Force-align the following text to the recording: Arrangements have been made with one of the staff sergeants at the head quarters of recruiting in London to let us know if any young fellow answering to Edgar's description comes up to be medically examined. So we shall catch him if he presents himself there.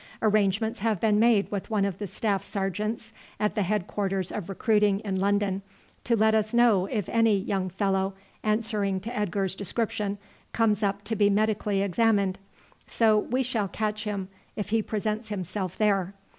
Arrangements 0.23 0.79
have 0.79 0.99
been 0.99 1.19
made 1.19 1.51
with 1.51 1.69
one 1.69 1.85
of 1.85 1.99
the 1.99 2.07
staff 2.07 2.43
sergeants 2.43 3.13
at 3.39 3.53
the 3.53 3.61
head 3.61 3.85
quarters 3.85 4.31
of 4.31 4.49
recruiting 4.49 4.99
in 5.01 5.21
London 5.21 5.61
to 6.03 6.15
let 6.15 6.33
us 6.33 6.55
know 6.55 6.87
if 6.87 7.07
any 7.07 7.37
young 7.37 7.69
fellow 7.69 8.15
answering 8.41 8.99
to 8.99 9.15
Edgar's 9.15 9.53
description 9.53 10.17
comes 10.53 10.81
up 10.81 11.03
to 11.03 11.15
be 11.15 11.29
medically 11.29 11.83
examined. 11.83 12.39
So 12.87 13.15
we 13.19 13.43
shall 13.43 13.67
catch 13.67 14.05
him 14.05 14.29
if 14.55 14.69
he 14.69 14.81
presents 14.81 15.29
himself 15.29 15.77
there. 15.77 16.15